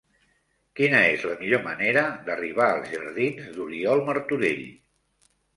Quina 0.79 1.01
és 1.09 1.25
la 1.31 1.35
millor 1.41 1.61
manera 1.67 2.03
d'arribar 2.29 2.71
als 2.71 2.89
jardins 2.97 3.53
d'Oriol 3.59 4.03
Martorell? 4.11 4.69